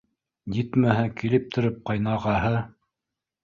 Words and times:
Етмәһә, 0.59 1.03
килептереп— 1.21 1.79
ҡайнағаһы 1.93 2.57